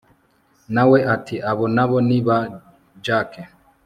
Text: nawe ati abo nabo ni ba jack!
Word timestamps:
nawe 0.73 0.99
ati 1.15 1.35
abo 1.49 1.65
nabo 1.75 1.97
ni 2.07 2.19
ba 2.27 2.37
jack! 3.05 3.31